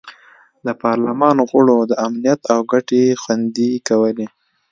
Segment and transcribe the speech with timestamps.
[0.65, 4.27] د پارلمان غړو د امنیت او ګټې خوندي کولې.